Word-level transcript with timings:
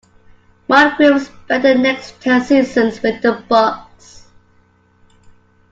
Moncrief 0.67 1.27
spent 1.27 1.61
the 1.61 1.75
next 1.75 2.19
ten 2.21 2.41
seasons 2.43 2.99
with 3.03 3.21
the 3.21 3.33
Bucks. 3.47 4.25